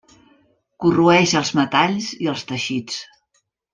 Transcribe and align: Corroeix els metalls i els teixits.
Corroeix 0.85 1.33
els 1.41 1.53
metalls 1.59 2.07
i 2.27 2.31
els 2.33 2.47
teixits. 2.53 2.99